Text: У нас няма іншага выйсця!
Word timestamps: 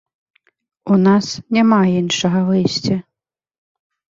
У 0.95 0.97
нас 1.07 1.25
няма 1.57 1.81
іншага 2.01 2.39
выйсця! 2.49 2.95